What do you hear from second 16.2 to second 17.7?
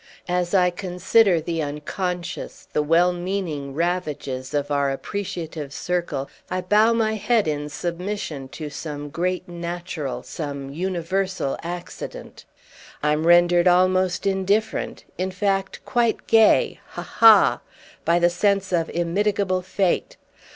gay (ha ha!)